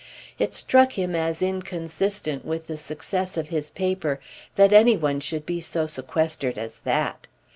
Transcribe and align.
It 0.39 0.55
struck 0.55 0.93
him 0.93 1.13
as 1.15 1.43
inconsistent 1.43 2.43
with 2.43 2.65
the 2.65 2.75
success 2.75 3.37
of 3.37 3.49
his 3.49 3.69
paper 3.69 4.19
that 4.55 4.73
any 4.73 4.97
one 4.97 5.19
should 5.19 5.45
be 5.45 5.61
so 5.61 5.85
sequestered 5.85 6.57
as 6.57 6.79
that. 6.79 7.27